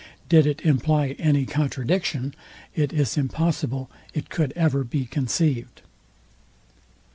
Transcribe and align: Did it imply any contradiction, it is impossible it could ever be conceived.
Did 0.29 0.47
it 0.47 0.61
imply 0.65 1.15
any 1.19 1.45
contradiction, 1.45 2.33
it 2.73 2.91
is 2.91 3.17
impossible 3.17 3.87
it 4.15 4.31
could 4.31 4.51
ever 4.55 4.83
be 4.83 5.05
conceived. 5.05 5.83